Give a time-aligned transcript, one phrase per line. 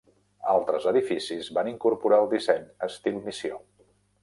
[0.53, 3.63] Altres edificis van incorporar el disseny estil missió.